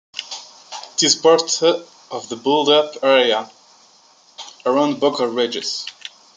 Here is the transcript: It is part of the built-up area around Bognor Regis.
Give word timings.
It 0.95 1.03
is 1.03 1.13
part 1.13 1.61
of 1.61 2.27
the 2.27 2.35
built-up 2.35 3.03
area 3.03 3.51
around 4.65 4.99
Bognor 4.99 5.27
Regis. 5.29 5.85